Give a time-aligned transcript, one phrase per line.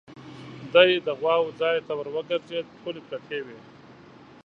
[0.73, 3.57] دی د غواوو ځای ته ور وګرځېد، ټولې پرتې وې.